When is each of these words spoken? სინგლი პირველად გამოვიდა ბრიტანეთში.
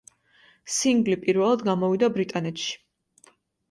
სინგლი 0.77 1.19
პირველად 1.27 1.69
გამოვიდა 1.71 2.13
ბრიტანეთში. 2.19 2.77